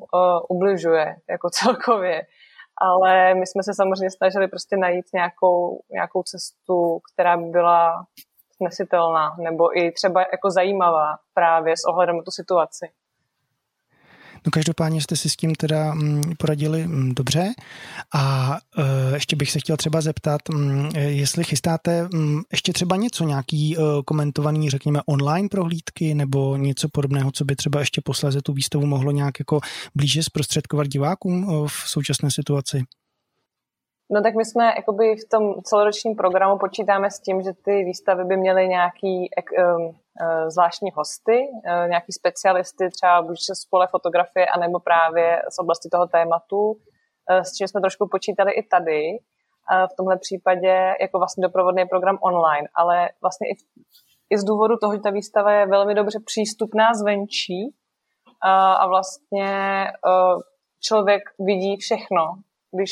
ubližuje 0.50 1.16
jako 1.30 1.50
celkově. 1.52 2.22
Ale 2.82 3.34
my 3.34 3.48
jsme 3.48 3.64
se 3.64 3.74
samozřejmě 3.74 4.12
snažili 4.12 4.48
prostě 4.48 4.78
najít 4.78 5.06
nějakou, 5.14 5.80
nějakou 5.92 6.24
cestu, 6.24 7.00
která 7.14 7.38
by 7.38 7.44
byla 7.44 8.06
snesitelná 8.56 9.36
nebo 9.40 9.78
i 9.80 9.92
třeba 9.92 10.22
jako 10.22 10.52
zajímavá 10.52 11.18
právě 11.34 11.78
s 11.78 11.86
ohledem 11.88 12.18
na 12.18 12.24
tu 12.24 12.32
situaci. 12.32 12.92
No 14.46 14.52
každopádně 14.52 15.02
jste 15.02 15.16
si 15.16 15.30
s 15.30 15.36
tím 15.36 15.56
teda 15.56 15.94
mm, 15.94 16.22
poradili 16.38 16.88
mm, 16.88 17.14
dobře 17.16 17.54
a 18.14 18.58
e, 18.78 19.16
ještě 19.16 19.36
bych 19.36 19.52
se 19.52 19.60
chtěl 19.60 19.78
třeba 19.78 20.02
zeptat, 20.02 20.50
mm, 20.50 20.90
jestli 20.96 21.44
chystáte 21.44 22.10
ještě 22.52 22.74
třeba 22.74 22.96
něco, 22.96 23.24
nějaký 23.28 23.78
e, 23.78 23.80
komentovaný, 24.06 24.70
řekněme, 24.70 25.00
online 25.06 25.50
prohlídky 25.50 26.16
nebo 26.16 26.58
něco 26.58 26.90
podobného, 26.90 27.32
co 27.32 27.46
by 27.46 27.56
třeba 27.56 27.80
ještě 27.80 28.02
posléze 28.02 28.42
tu 28.42 28.54
výstavu 28.54 28.86
mohlo 28.86 29.12
nějak 29.12 29.40
jako 29.40 29.60
blíže 29.96 30.24
zprostředkovat 30.24 30.88
divákům 30.88 31.44
e, 31.44 31.68
v 31.68 31.90
současné 31.90 32.32
situaci? 32.32 32.84
No 34.14 34.22
tak 34.22 34.36
my 34.36 34.46
jsme 34.46 34.66
jakoby 34.66 35.16
v 35.16 35.30
tom 35.30 35.54
celoročním 35.64 36.16
programu 36.16 36.58
počítáme 36.58 37.12
s 37.12 37.20
tím, 37.20 37.42
že 37.42 37.52
ty 37.66 37.84
výstavy 37.84 38.24
by 38.26 38.38
měly 38.38 38.68
nějaký 38.68 39.30
um, 39.30 39.96
zvláštní 40.48 40.92
hosty, 40.96 41.38
uh, 41.40 41.88
nějaký 41.90 42.12
specialisty, 42.12 42.90
třeba 42.90 43.22
buď 43.22 43.38
z 43.40 43.66
pole 43.66 43.88
fotografie, 43.88 44.46
anebo 44.46 44.80
právě 44.80 45.42
z 45.50 45.60
oblasti 45.60 45.90
toho 45.90 46.08
tématu, 46.08 46.60
uh, 46.60 46.78
s 47.42 47.54
čím 47.58 47.68
jsme 47.68 47.82
trošku 47.82 48.08
počítali 48.08 48.52
i 48.52 48.64
tady, 48.64 49.02
v 49.94 49.96
tomhle 49.98 50.18
případě 50.18 50.96
jako 51.02 51.18
vlastně 51.18 51.42
doprovodný 51.42 51.86
program 51.86 52.18
online, 52.22 52.68
ale 52.76 53.10
vlastně 53.22 53.48
i, 53.48 53.56
i 54.30 54.38
z 54.38 54.44
důvodu 54.44 54.78
toho, 54.78 54.94
že 54.94 55.02
ta 55.02 55.10
výstava 55.10 55.52
je 55.52 55.68
velmi 55.68 55.96
dobře 55.96 56.20
přístupná 56.26 56.94
zvenčí 56.94 57.76
a 58.82 58.88
vlastně 58.88 59.48
člověk 60.82 61.22
vidí 61.40 61.78
všechno, 61.78 62.34
když 62.72 62.92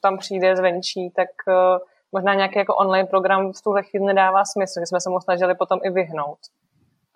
tam 0.00 0.18
přijde 0.18 0.56
zvenčí, 0.56 1.10
tak 1.16 1.28
uh, 1.46 1.78
možná 2.12 2.34
nějaký 2.34 2.58
jako 2.58 2.74
online 2.74 3.08
program 3.08 3.52
v 3.52 3.62
tuhle 3.62 3.82
chvíli 3.82 4.06
nedává 4.06 4.44
smysl, 4.44 4.80
že 4.80 4.86
jsme 4.86 5.00
se 5.00 5.10
mu 5.10 5.20
snažili 5.20 5.54
potom 5.54 5.78
i 5.84 5.90
vyhnout. 5.90 6.38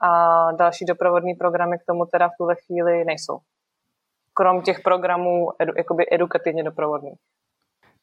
A 0.00 0.52
další 0.52 0.84
doprovodní 0.84 1.34
programy 1.34 1.78
k 1.78 1.84
tomu 1.86 2.06
teda 2.06 2.28
v 2.28 2.36
tuhle 2.38 2.54
chvíli 2.66 3.04
nejsou. 3.04 3.38
Krom 4.34 4.62
těch 4.62 4.80
programů 4.80 5.48
edu, 5.62 5.72
jakoby 5.76 6.04
edukativně 6.10 6.64
doprovodných. 6.64 7.18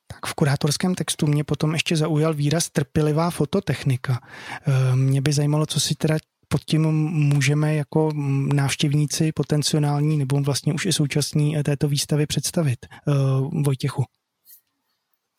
Tak 0.08 0.26
v 0.26 0.34
kurátorském 0.34 0.96
textu 0.96 1.28
mě 1.28 1.44
potom 1.44 1.74
ještě 1.74 1.96
zaujal 1.96 2.34
výraz 2.34 2.70
trpělivá 2.70 3.30
fototechnika. 3.30 4.20
Eh, 4.68 4.96
mě 4.96 5.22
by 5.22 5.34
zajímalo, 5.34 5.66
co 5.66 5.80
si 5.80 5.96
teda 5.96 6.16
pod 6.48 6.62
tím 6.62 6.82
můžeme 7.12 7.76
jako 7.76 8.10
návštěvníci 8.54 9.32
potenciální 9.32 10.18
nebo 10.18 10.42
vlastně 10.42 10.74
už 10.74 10.86
i 10.86 10.94
současní 10.94 11.64
této 11.64 11.88
výstavy 11.88 12.26
představit. 12.26 12.86
Eh, 12.86 13.12
Vojtěchu. 13.66 14.04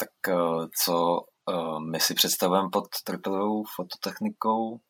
Tak 0.00 0.08
eh, 0.28 0.66
co 0.84 1.20
eh, 1.50 1.80
my 1.90 2.00
si 2.00 2.14
představujeme 2.14 2.68
pod 2.72 2.84
trpělivou 3.04 3.64
fototechnikou? 3.76 4.80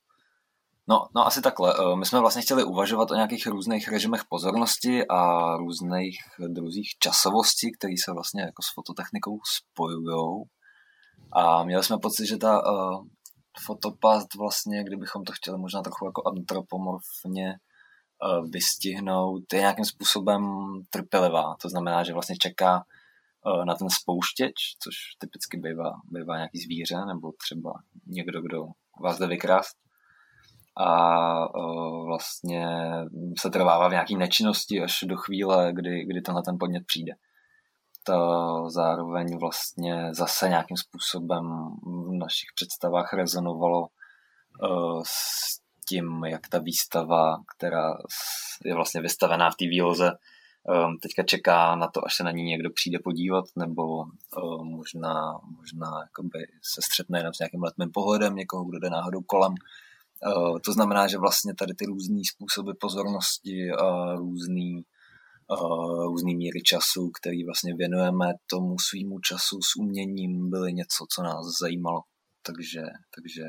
No, 0.88 1.08
no 1.14 1.26
asi 1.26 1.42
takhle. 1.42 1.74
Eh, 1.78 1.96
my 1.96 2.06
jsme 2.06 2.20
vlastně 2.20 2.42
chtěli 2.42 2.64
uvažovat 2.64 3.10
o 3.10 3.14
nějakých 3.14 3.46
různých 3.46 3.88
režimech 3.88 4.22
pozornosti 4.28 5.06
a 5.08 5.20
různých 5.56 6.16
druzích 6.48 6.88
časovosti, 6.98 7.70
které 7.78 7.94
se 8.04 8.12
vlastně 8.12 8.42
jako 8.42 8.62
s 8.62 8.74
fototechnikou 8.74 9.38
spojují. 9.44 10.44
A 11.32 11.64
měli 11.64 11.84
jsme 11.84 11.98
pocit, 11.98 12.26
že 12.26 12.36
ta 12.36 12.52
uh, 12.66 13.04
fotopast 13.66 14.34
vlastně, 14.34 14.84
kdybychom 14.84 15.24
to 15.24 15.32
chtěli 15.32 15.58
možná 15.58 15.82
trochu 15.82 16.06
jako 16.06 16.22
antropomorfně 16.26 17.54
uh, 17.54 18.50
vystihnout, 18.50 19.52
je 19.52 19.60
nějakým 19.60 19.84
způsobem 19.84 20.42
trpělivá. 20.90 21.56
To 21.62 21.68
znamená, 21.68 22.04
že 22.04 22.12
vlastně 22.12 22.36
čeká 22.36 22.82
na 23.64 23.74
ten 23.74 23.90
spouštěč, 23.90 24.54
což 24.82 24.94
typicky 25.18 25.56
bývá, 25.56 25.92
bývá 26.04 26.36
nějaký 26.36 26.58
zvíře 26.58 27.04
nebo 27.06 27.32
třeba 27.32 27.72
někdo, 28.06 28.42
kdo 28.42 28.66
vás 29.02 29.18
jde 29.18 29.26
vykrást 29.26 29.76
a 30.76 31.54
uh, 31.54 32.06
vlastně 32.06 32.66
se 33.38 33.50
trvává 33.50 33.88
v 33.88 33.92
nějaké 33.92 34.16
nečinnosti 34.16 34.82
až 34.82 35.04
do 35.06 35.16
chvíle, 35.16 35.72
kdy, 35.72 36.04
kdy 36.04 36.20
tenhle 36.20 36.42
ten 36.42 36.56
podnět 36.60 36.86
přijde. 36.86 37.12
To 38.04 38.14
zároveň 38.70 39.38
vlastně 39.38 40.14
zase 40.14 40.48
nějakým 40.48 40.76
způsobem 40.76 41.44
v 41.82 42.18
našich 42.18 42.48
představách 42.54 43.12
rezonovalo 43.12 43.80
uh, 43.80 45.02
s 45.06 45.60
tím, 45.88 46.24
jak 46.24 46.48
ta 46.48 46.58
výstava, 46.58 47.36
která 47.56 47.94
je 48.64 48.74
vlastně 48.74 49.00
vystavená 49.00 49.50
v 49.50 49.56
té 49.56 49.64
výloze, 49.64 50.10
um, 50.64 50.98
teďka 50.98 51.22
čeká 51.22 51.76
na 51.76 51.88
to, 51.88 52.06
až 52.06 52.16
se 52.16 52.24
na 52.24 52.30
ní 52.30 52.42
někdo 52.42 52.70
přijde 52.70 52.98
podívat, 53.04 53.44
nebo 53.56 53.98
um, 53.98 54.66
možná, 54.66 55.40
možná 55.56 55.90
se 56.62 56.82
střetne 56.82 57.18
jenom 57.18 57.34
s 57.34 57.38
nějakým 57.38 57.62
letmým 57.62 57.90
pohledem 57.90 58.36
někoho, 58.36 58.64
kdo 58.64 58.78
jde 58.78 58.90
náhodou 58.90 59.20
kolem. 59.22 59.54
Uh, 60.26 60.58
to 60.58 60.72
znamená, 60.72 61.06
že 61.08 61.18
vlastně 61.18 61.54
tady 61.54 61.74
ty 61.74 61.86
různé 61.86 62.20
způsoby 62.34 62.70
pozornosti 62.80 63.70
a 63.70 64.14
různý, 64.14 64.84
uh, 65.60 66.04
různý 66.04 66.36
míry 66.36 66.62
času, 66.62 67.10
který 67.20 67.44
vlastně 67.44 67.74
věnujeme 67.74 68.32
tomu 68.46 68.78
svýmu 68.78 69.20
času 69.20 69.62
s 69.62 69.76
uměním, 69.76 70.50
byly 70.50 70.72
něco, 70.72 71.06
co 71.14 71.22
nás 71.22 71.46
zajímalo. 71.60 72.00
Takže, 72.42 72.82
takže 73.14 73.42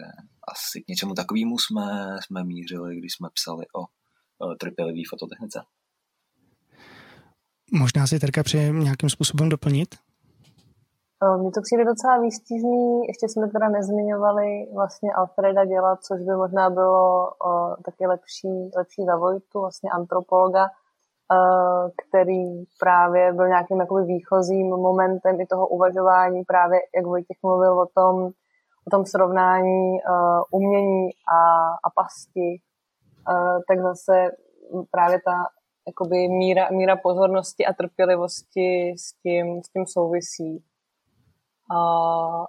asi 0.48 0.82
k 0.82 0.88
něčemu 0.88 1.14
takovému 1.14 1.60
jsme, 1.60 2.18
jsme 2.24 2.44
mířili, 2.44 2.98
když 2.98 3.14
jsme 3.14 3.30
psali 3.34 3.66
o, 3.76 3.82
o 4.46 4.56
trpělivý 4.56 5.04
fototechnice. 5.06 5.62
Možná 7.72 8.08
si 8.08 8.20
Terka 8.20 8.44
přeje 8.44 8.72
nějakým 8.72 9.10
způsobem 9.10 9.50
doplnit? 9.50 9.90
Mně 11.38 11.52
to 11.52 11.62
přijde 11.62 11.86
docela 11.86 12.18
výstižný. 12.18 13.08
Ještě 13.08 13.30
jsme 13.30 13.48
teda 13.48 13.70
nezmiňovali 13.70 14.68
vlastně 14.74 15.14
Alfreda 15.14 15.66
dělat, 15.66 16.00
což 16.04 16.20
by 16.22 16.36
možná 16.36 16.70
bylo 16.70 17.28
o, 17.28 17.76
taky 17.86 18.08
lepší, 18.08 18.72
lepší 18.78 19.06
za 19.06 19.16
Vojtu, 19.18 19.60
vlastně 19.60 19.90
antropologa, 19.92 20.70
který 22.02 22.66
právě 22.80 23.34
byl 23.34 23.48
nějakým 23.48 23.80
jakoby 23.80 24.04
výchozím 24.04 24.68
momentem 24.68 25.42
i 25.42 25.46
toho 25.46 25.68
uvažování, 25.68 26.44
právě 26.44 26.80
jak 26.96 27.06
Vojtěch 27.06 27.38
mluvil 27.44 27.80
o 27.80 27.88
tom, 27.96 28.16
o 28.88 28.90
tom 28.92 29.06
srovnání 29.06 29.98
umění 30.52 31.10
a, 31.38 31.40
a 31.86 31.90
pasti, 31.96 32.62
tak 33.68 33.80
zase 33.82 34.32
právě 34.92 35.22
ta 35.26 35.46
jakoby 35.88 36.28
míra, 36.28 36.70
míra 36.72 36.96
pozornosti 36.96 37.66
a 37.66 37.74
trpělivosti 37.74 38.94
s 38.98 39.14
tím, 39.14 39.64
s 39.64 39.70
tím 39.70 39.86
souvisí. 39.86 40.64
A, 41.72 41.78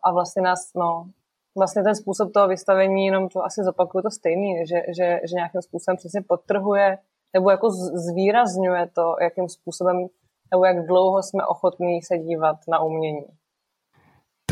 a 0.04 0.12
vlastně 0.12 0.42
nás, 0.42 0.70
no, 0.76 1.10
vlastně 1.56 1.82
ten 1.82 1.94
způsob 1.94 2.32
toho 2.32 2.48
vystavení, 2.48 3.06
jenom 3.06 3.28
to 3.28 3.44
asi 3.44 3.62
zopakuju 3.64 4.02
to 4.02 4.10
stejný, 4.10 4.66
že, 4.66 4.82
že, 4.96 5.20
že 5.28 5.34
nějakým 5.34 5.62
způsobem 5.62 5.96
přesně 5.96 6.22
podtrhuje 6.28 6.98
nebo 7.34 7.50
jako 7.50 7.70
zvýrazňuje 8.10 8.90
to, 8.94 9.16
jakým 9.20 9.48
způsobem 9.48 10.06
nebo 10.50 10.64
jak 10.64 10.86
dlouho 10.86 11.22
jsme 11.22 11.46
ochotní 11.46 12.02
se 12.02 12.18
dívat 12.18 12.56
na 12.68 12.82
umění. 12.82 13.26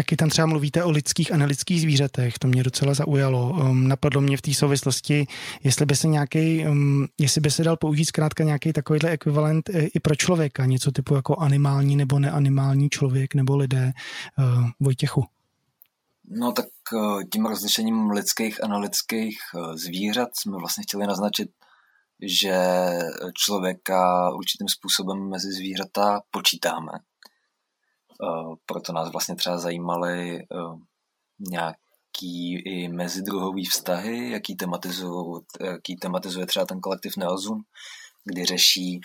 Taky 0.01 0.17
tam 0.17 0.29
třeba 0.29 0.47
mluvíte 0.47 0.85
o 0.85 0.91
lidských 0.91 1.33
a 1.33 1.37
nelidských 1.37 1.81
zvířatech, 1.81 2.39
to 2.39 2.49
mě 2.49 2.63
docela 2.63 2.95
zaujalo. 2.95 3.51
Um, 3.51 3.89
napadlo 3.89 4.21
mě 4.21 4.37
v 4.37 4.43
té 4.43 4.55
souvislosti, 4.55 5.27
jestli 5.65 5.87
by 5.87 5.97
se 5.97 6.09
nějaký, 6.09 6.67
um, 6.67 7.07
jestli 7.19 7.41
by 7.41 7.51
se 7.51 7.65
dal 7.65 7.77
použít 7.77 8.05
zkrátka 8.05 8.45
nějaký 8.45 8.73
takovýhle 8.73 9.11
ekvivalent 9.11 9.69
e, 9.69 9.83
i 9.83 10.01
pro 10.01 10.15
člověka, 10.15 10.67
něco 10.67 10.93
typu 10.93 11.15
jako 11.15 11.37
animální 11.37 11.97
nebo 11.97 12.19
neanimální 12.19 12.91
člověk 12.91 13.35
nebo 13.35 13.57
lidé. 13.57 13.93
Uh, 14.39 14.69
Vojtěchu. 14.81 15.25
No 16.29 16.53
tak 16.53 16.67
uh, 16.93 17.23
tím 17.33 17.47
rozlišením 17.47 18.11
lidských 18.11 18.65
a 18.65 18.69
nelidských 18.69 19.39
zvířat 19.75 20.29
jsme 20.35 20.59
vlastně 20.59 20.83
chtěli 20.83 21.07
naznačit, 21.07 21.49
že 22.23 22.57
člověka 23.45 24.31
určitým 24.35 24.69
způsobem 24.69 25.29
mezi 25.29 25.53
zvířata 25.53 26.21
počítáme 26.31 26.93
Eh, 26.93 27.10
proto 28.67 28.93
nás 28.93 29.13
vlastně 29.13 29.37
třeba 29.37 29.59
zajímaly 29.59 30.39
eh, 30.39 30.47
nějaký 31.51 32.59
i 32.59 32.89
mezidruhový 32.89 33.65
vztahy, 33.65 34.31
jaký, 34.31 34.57
jaký 35.65 35.97
tematizuje 35.97 36.47
třeba 36.47 36.67
ten 36.67 36.81
kolektiv 36.81 37.17
Neozum, 37.17 37.63
kdy 38.25 38.45
řeší 38.45 39.01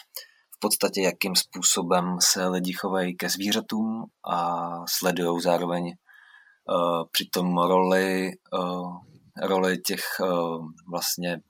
v 0.56 0.60
podstatě, 0.60 1.02
jakým 1.02 1.36
způsobem 1.36 2.18
se 2.22 2.48
lidi 2.48 2.74
chovají 2.74 3.16
ke 3.16 3.30
zvířatům 3.30 4.06
a 4.32 4.60
sledují 4.90 5.42
zároveň 5.42 5.86
uh, 5.86 7.04
přitom 7.12 7.58
roli, 7.58 8.32
roli 9.42 9.78
těch 9.78 10.04
vlastně 10.92 11.42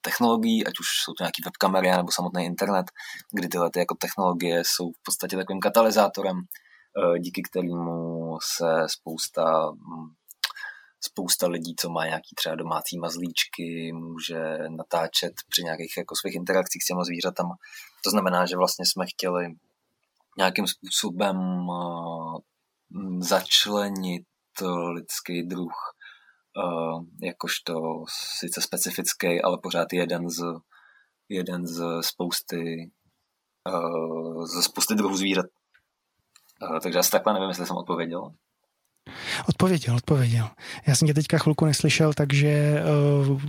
technologií, 0.00 0.66
ať 0.66 0.80
už 0.80 0.86
jsou 1.04 1.12
to 1.12 1.24
nějaký 1.24 1.42
webkamery 1.44 1.90
nebo 1.90 2.12
samotný 2.12 2.44
internet, 2.44 2.86
kdy 3.32 3.48
tyhle 3.48 3.70
ty 3.70 3.78
jako 3.78 3.94
technologie 3.94 4.62
jsou 4.66 4.90
v 4.90 5.02
podstatě 5.04 5.36
takovým 5.36 5.60
katalyzátorem, 5.60 6.36
eh, 6.36 7.18
díky 7.18 7.42
kterému 7.42 8.38
se 8.56 8.86
spousta 8.86 9.70
hm, 9.70 10.14
spousta 11.00 11.46
lidí, 11.46 11.74
co 11.78 11.90
má 11.90 12.06
nějaký 12.06 12.34
třeba 12.34 12.54
domácí 12.54 12.98
mazlíčky, 12.98 13.92
může 13.92 14.58
natáčet 14.68 15.32
při 15.48 15.62
nějakých 15.62 15.94
jako 15.98 16.16
svých 16.16 16.34
interakcích 16.34 16.82
s 16.82 16.86
těma 16.86 17.04
zvířatama. 17.04 17.54
To 18.04 18.10
znamená, 18.10 18.46
že 18.46 18.56
vlastně 18.56 18.86
jsme 18.86 19.06
chtěli 19.06 19.54
nějakým 20.38 20.66
způsobem 20.66 21.36
eh, 21.70 22.40
začlenit 23.18 24.24
lidský 24.92 25.42
druh 25.42 25.72
uh, 25.72 26.03
jakožto 27.22 28.04
sice 28.38 28.60
specifický, 28.60 29.42
ale 29.42 29.58
pořád 29.62 29.92
jeden 29.92 30.30
z, 30.30 30.44
jeden 31.28 31.66
z 31.66 31.84
spousty 32.00 32.90
uh, 33.68 34.46
ze 34.46 34.62
spousty 34.62 34.94
druhů 34.94 35.16
zvířat. 35.16 35.46
Uh, 36.62 36.78
takže 36.78 36.98
asi 36.98 37.10
takhle 37.10 37.32
nevím, 37.32 37.48
jestli 37.48 37.66
jsem 37.66 37.76
odpověděl. 37.76 38.34
Odpověděl, 39.48 39.96
odpověděl. 39.96 40.48
Já 40.86 40.94
jsem 40.94 41.08
tě 41.08 41.14
teďka 41.14 41.38
chvilku 41.38 41.64
neslyšel, 41.64 42.12
takže 42.12 42.82
uh, 43.28 43.40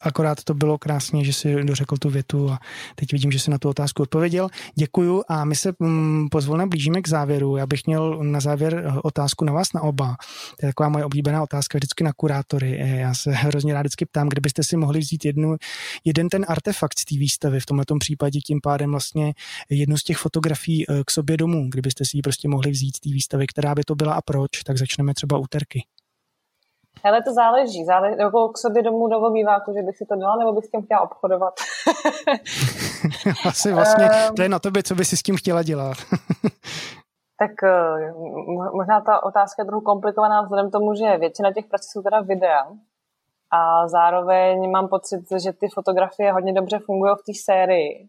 akorát 0.00 0.44
to 0.44 0.54
bylo 0.54 0.78
krásně, 0.78 1.24
že 1.24 1.32
si 1.32 1.64
dořekl 1.64 1.96
tu 1.96 2.10
větu 2.10 2.50
a 2.50 2.58
teď 2.94 3.12
vidím, 3.12 3.32
že 3.32 3.38
si 3.38 3.50
na 3.50 3.58
tu 3.58 3.68
otázku 3.68 4.02
odpověděl. 4.02 4.48
Děkuju 4.74 5.22
a 5.28 5.44
my 5.44 5.56
se 5.56 5.72
um, 5.78 6.28
pozvolně 6.30 6.66
blížíme 6.66 7.02
k 7.02 7.08
závěru. 7.08 7.56
Já 7.56 7.66
bych 7.66 7.86
měl 7.86 8.18
na 8.22 8.40
závěr 8.40 8.84
eh, 8.86 9.00
otázku 9.04 9.44
na 9.44 9.52
vás 9.52 9.72
na 9.72 9.80
oba. 9.80 10.16
To 10.60 10.66
je 10.66 10.72
taková 10.72 10.88
moje 10.88 11.04
oblíbená 11.04 11.42
otázka 11.42 11.78
vždycky 11.78 12.04
na 12.04 12.12
kurátory. 12.12 12.78
Eh, 12.80 12.96
já 12.96 13.14
se 13.14 13.30
hrozně 13.30 13.74
rád 13.74 13.80
vždycky 13.80 14.06
ptám, 14.06 14.28
kdybyste 14.28 14.62
si 14.62 14.76
mohli 14.76 14.98
vzít 14.98 15.24
jednu, 15.24 15.56
jeden 16.04 16.28
ten 16.28 16.44
artefakt 16.48 16.98
z 16.98 17.04
té 17.04 17.16
výstavy, 17.16 17.60
v 17.60 17.66
tomto 17.66 17.96
případě 17.98 18.40
tím 18.40 18.60
pádem 18.62 18.90
vlastně 18.90 19.34
jednu 19.70 19.96
z 19.96 20.04
těch 20.04 20.16
fotografií 20.16 20.86
k 21.06 21.10
sobě 21.10 21.36
domů, 21.36 21.68
kdybyste 21.70 22.04
si 22.04 22.16
ji 22.16 22.22
prostě 22.22 22.48
mohli 22.48 22.70
vzít 22.70 22.96
z 22.96 23.00
té 23.00 23.10
výstavy, 23.10 23.46
která 23.46 23.74
by 23.74 23.82
to 23.84 23.94
byla 23.94 24.14
a 24.14 24.20
proč, 24.22 24.62
tak 24.64 24.78
začneme 25.00 25.14
třeba 25.14 25.38
úterky? 25.38 25.80
Ale 27.04 27.22
to 27.22 27.34
záleží. 27.34 27.84
záleží 27.84 28.16
jako 28.18 28.48
k 28.48 28.58
sobě 28.58 28.82
domů 28.82 29.08
do 29.08 29.20
obýváku, 29.20 29.72
že 29.72 29.82
bych 29.82 29.96
si 29.96 30.06
to 30.06 30.16
dala, 30.16 30.36
nebo 30.36 30.52
bych 30.52 30.64
s 30.64 30.70
tím 30.70 30.82
chtěla 30.82 31.00
obchodovat. 31.00 31.54
Asi 33.48 33.72
vlastně, 33.72 34.08
ehm. 34.12 34.34
to 34.34 34.42
je 34.42 34.48
na 34.48 34.58
tobě, 34.58 34.82
co 34.82 34.94
by 34.94 35.04
si 35.04 35.16
s 35.16 35.22
tím 35.22 35.36
chtěla 35.36 35.62
dělat. 35.62 35.96
tak 37.38 37.50
eh, 37.64 38.12
možná 38.72 39.00
ta 39.00 39.22
otázka 39.22 39.62
je 39.62 39.66
trochu 39.66 39.84
komplikovaná 39.84 40.42
vzhledem 40.42 40.68
k 40.68 40.72
tomu, 40.72 40.94
že 40.94 41.18
většina 41.18 41.52
těch 41.52 41.66
prací 41.66 41.88
jsou 41.92 42.02
teda 42.02 42.20
videa. 42.20 42.62
A 43.52 43.88
zároveň 43.88 44.70
mám 44.70 44.88
pocit, 44.88 45.24
že 45.42 45.52
ty 45.52 45.66
fotografie 45.74 46.32
hodně 46.32 46.52
dobře 46.52 46.78
fungují 46.78 47.14
v 47.14 47.26
té 47.26 47.32
sérii. 47.44 48.08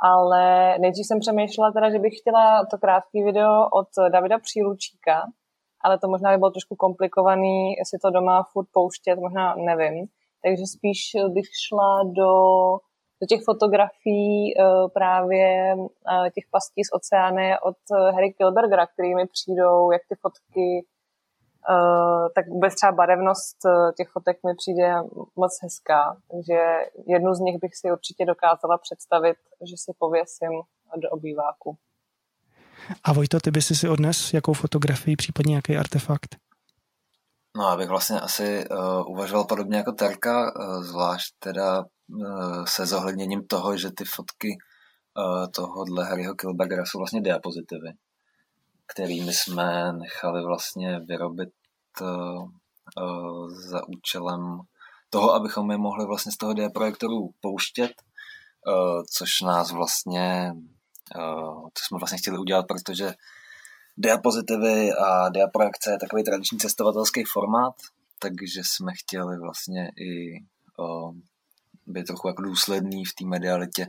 Ale 0.00 0.74
nejdřív 0.78 1.06
jsem 1.06 1.20
přemýšlela 1.20 1.72
teda, 1.72 1.90
že 1.90 1.98
bych 1.98 2.12
chtěla 2.20 2.66
to 2.70 2.78
krátké 2.78 3.24
video 3.24 3.68
od 3.72 3.88
Davida 4.12 4.38
Příručíka, 4.38 5.22
ale 5.80 5.98
to 5.98 6.08
možná 6.08 6.30
by 6.30 6.38
bylo 6.38 6.50
trošku 6.50 6.76
komplikovaný, 6.76 7.72
jestli 7.78 7.98
to 7.98 8.10
doma 8.10 8.42
furt 8.52 8.68
pouštět, 8.72 9.16
možná 9.16 9.54
nevím. 9.54 10.06
Takže 10.42 10.66
spíš 10.66 11.00
bych 11.28 11.46
šla 11.66 12.02
do, 12.04 12.32
do 13.20 13.26
těch 13.28 13.40
fotografií 13.44 14.54
uh, 14.54 14.88
právě 14.88 15.74
uh, 15.76 15.88
těch 16.34 16.44
pastí 16.50 16.84
z 16.84 16.92
oceány 16.92 17.58
od 17.62 17.76
uh, 17.90 18.14
Harry 18.14 18.32
Kilbergera, 18.32 18.86
který 18.86 19.14
mi 19.14 19.26
přijdou, 19.26 19.90
jak 19.90 20.02
ty 20.08 20.14
fotky, 20.14 20.86
tak 22.34 22.48
vůbec 22.48 22.74
třeba 22.74 22.92
barevnost 22.92 23.56
těch 23.96 24.08
fotek 24.08 24.38
mi 24.46 24.54
přijde 24.54 24.94
moc 25.36 25.58
hezká. 25.62 26.16
Takže 26.30 26.58
jednu 27.06 27.34
z 27.34 27.40
nich 27.40 27.58
bych 27.60 27.76
si 27.76 27.92
určitě 27.92 28.24
dokázala 28.24 28.78
představit, 28.78 29.36
že 29.70 29.76
si 29.76 29.92
pověsím 29.98 30.52
do 30.96 31.10
obýváku. 31.10 31.76
A 33.04 33.12
Vojto, 33.12 33.40
ty 33.40 33.50
by 33.50 33.62
si 33.62 33.74
si 33.74 33.88
odnes 33.88 34.34
jakou 34.34 34.52
fotografii, 34.52 35.16
případně 35.16 35.54
jaký 35.54 35.76
artefakt? 35.76 36.36
No, 37.56 37.66
abych 37.66 37.88
vlastně 37.88 38.20
asi 38.20 38.68
uh, 38.68 39.10
uvažoval 39.10 39.44
podobně 39.44 39.76
jako 39.76 39.92
Terka, 39.92 40.52
uh, 40.56 40.82
zvlášť 40.82 41.34
teda 41.38 41.80
uh, 41.80 42.64
se 42.64 42.86
zohledněním 42.86 43.46
toho, 43.46 43.76
že 43.76 43.90
ty 43.96 44.04
fotky 44.04 44.48
uh, 44.48 45.46
tohohle 45.54 46.04
Harryho 46.04 46.34
Kilbergera 46.34 46.86
jsou 46.86 46.98
vlastně 46.98 47.20
diapozitivy, 47.20 47.92
kterými 48.86 49.32
jsme 49.34 49.92
nechali 49.92 50.44
vlastně 50.44 51.00
vyrobit 51.00 51.48
uh, 52.00 52.08
uh, 52.08 53.48
za 53.70 53.88
účelem 53.88 54.60
toho, 55.10 55.34
abychom 55.34 55.70
je 55.70 55.78
mohli 55.78 56.06
vlastně 56.06 56.32
z 56.32 56.36
toho 56.36 56.52
diaprojektoru 56.52 57.30
pouštět, 57.40 57.92
uh, 58.66 59.02
což 59.12 59.40
nás 59.40 59.72
vlastně 59.72 60.52
to 61.12 61.68
eh, 61.80 61.86
jsme 61.86 61.98
vlastně 61.98 62.18
chtěli 62.18 62.38
udělat, 62.38 62.66
protože 62.68 63.14
diapozitivy 63.96 64.92
a 64.92 65.28
diaprojekce 65.28 65.90
je 65.90 65.98
takový 65.98 66.24
tradiční 66.24 66.58
cestovatelský 66.58 67.24
formát, 67.32 67.74
takže 68.18 68.60
jsme 68.64 68.92
chtěli 68.94 69.38
vlastně 69.38 69.90
i 69.96 70.40
uh, 70.78 71.14
být 71.86 72.06
trochu 72.06 72.28
jako 72.28 72.42
důsledný 72.42 73.04
v 73.04 73.14
té 73.14 73.24
medialitě 73.24 73.86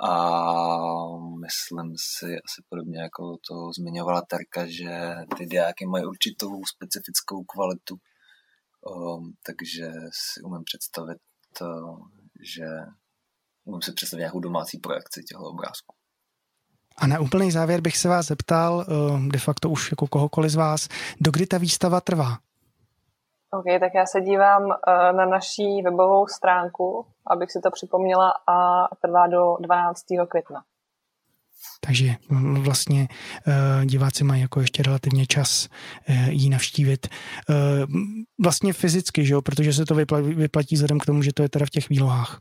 a 0.00 0.42
myslím 1.40 1.94
si 1.96 2.26
asi 2.26 2.62
podobně 2.68 3.00
jako 3.02 3.36
to 3.48 3.72
zmiňovala 3.72 4.22
Terka, 4.22 4.66
že 4.66 5.14
ty 5.36 5.46
diáky 5.46 5.86
mají 5.86 6.04
určitou 6.04 6.64
specifickou 6.64 7.44
kvalitu, 7.44 7.96
um, 8.90 9.32
takže 9.46 9.90
si 10.12 10.42
umím 10.42 10.64
představit, 10.64 11.18
uh, 11.60 11.98
že 12.40 12.66
umím 13.64 13.82
si 13.82 13.92
představit 13.92 14.20
nějakou 14.20 14.40
domácí 14.40 14.78
projekci 14.78 15.22
těchto 15.22 15.44
obrázků. 15.44 15.97
A 16.98 17.06
na 17.06 17.20
úplný 17.20 17.50
závěr 17.50 17.80
bych 17.80 17.96
se 17.96 18.08
vás 18.08 18.26
zeptal, 18.26 18.84
eh, 18.88 19.30
de 19.30 19.38
facto 19.38 19.70
už 19.70 19.90
jako 19.90 20.06
kohokoliv 20.06 20.50
z 20.50 20.54
vás, 20.54 20.88
dokdy 21.20 21.46
ta 21.46 21.58
výstava 21.58 22.00
trvá? 22.00 22.38
OK, 23.50 23.64
tak 23.80 23.92
já 23.94 24.06
se 24.06 24.20
dívám 24.20 24.62
eh, 24.72 25.12
na 25.12 25.26
naší 25.26 25.82
webovou 25.82 26.26
stránku, 26.26 27.06
abych 27.26 27.52
si 27.52 27.60
to 27.60 27.70
připomněla, 27.70 28.32
a 28.46 28.88
trvá 29.02 29.26
do 29.26 29.56
12. 29.60 30.04
května. 30.28 30.62
Takže 31.80 32.14
vlastně 32.60 33.08
uh, 33.46 33.84
diváci 33.84 34.24
mají 34.24 34.42
jako 34.42 34.60
ještě 34.60 34.82
relativně 34.82 35.26
čas 35.26 35.68
jí 36.28 36.50
navštívit. 36.50 37.08
Vlastně 38.42 38.72
fyzicky, 38.72 39.26
že 39.26 39.34
jo? 39.34 39.42
protože 39.42 39.72
se 39.72 39.84
to 39.84 39.94
vyplatí, 39.94 40.34
vyplatí 40.34 40.74
vzhledem 40.74 40.98
k 40.98 41.06
tomu, 41.06 41.22
že 41.22 41.32
to 41.32 41.42
je 41.42 41.48
teda 41.48 41.66
v 41.66 41.70
těch 41.70 41.88
výlohách. 41.88 42.40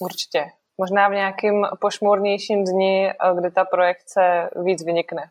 Určitě 0.00 0.44
možná 0.82 1.08
v 1.08 1.12
nějakým 1.12 1.66
pošmurnějším 1.80 2.64
dni, 2.64 3.10
eh, 3.10 3.14
kdy 3.38 3.50
ta 3.50 3.64
projekce 3.64 4.50
víc 4.64 4.84
vynikne. 4.84 5.30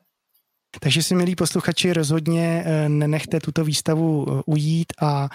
Takže 0.80 1.04
si, 1.04 1.16
milí 1.16 1.36
posluchači, 1.36 1.94
rozhodně 1.94 2.64
eh, 2.66 2.90
nenechte 2.90 3.40
tuto 3.40 3.64
výstavu 3.64 4.26
eh, 4.28 4.42
ujít 4.46 4.94
a 5.02 5.28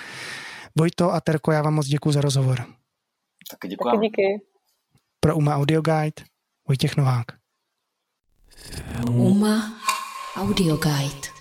Vojto 0.79 1.13
a 1.13 1.21
Terko, 1.21 1.53
já 1.53 1.63
vám 1.63 1.75
moc 1.75 1.87
děkuji 1.87 2.13
za 2.13 2.21
rozhovor. 2.21 2.57
Taky 3.51 3.69
děkuji. 3.69 3.91
Taky 3.91 3.99
díky. 3.99 4.41
Pro 5.21 5.37
UMA 5.37 5.57
Audio 5.57 5.83
Guide 5.83 6.23
Vojtěch 6.69 6.97
Novák. 6.97 7.27
UMA 9.11 9.73
Audio 10.37 10.77
Guide 10.77 11.36